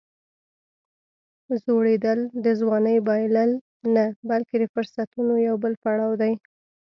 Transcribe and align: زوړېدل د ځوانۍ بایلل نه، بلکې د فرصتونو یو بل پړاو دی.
زوړېدل 1.63 2.19
د 2.45 2.45
ځوانۍ 2.59 2.97
بایلل 3.07 3.51
نه، 3.95 4.05
بلکې 4.29 4.55
د 4.59 4.63
فرصتونو 4.73 5.33
یو 5.47 5.55
بل 5.63 5.73
پړاو 5.81 6.11
دی. 6.21 6.33